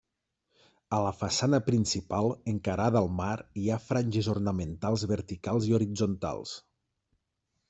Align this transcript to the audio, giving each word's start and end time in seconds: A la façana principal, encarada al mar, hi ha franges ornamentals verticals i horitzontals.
A 0.95 1.01
la 1.07 1.11
façana 1.17 1.59
principal, 1.67 2.31
encarada 2.53 3.03
al 3.03 3.11
mar, 3.19 3.35
hi 3.61 3.67
ha 3.75 3.79
franges 3.91 4.31
ornamentals 4.37 5.05
verticals 5.13 5.69
i 5.71 5.77
horitzontals. 5.81 6.57